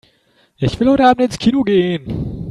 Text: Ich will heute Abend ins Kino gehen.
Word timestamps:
Ich 0.57 0.79
will 0.79 0.89
heute 0.89 1.05
Abend 1.05 1.25
ins 1.25 1.37
Kino 1.37 1.61
gehen. 1.61 2.39